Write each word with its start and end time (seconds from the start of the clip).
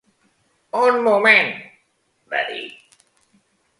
"Un 0.83 0.97
moment", 1.09 1.51
va 2.33 2.43
dir. 2.49 2.67